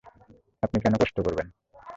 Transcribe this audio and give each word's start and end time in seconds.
আপনি 0.63 0.77
কেন 0.79 0.93
কষ্ট 1.01 1.17
করবেন? 1.19 1.47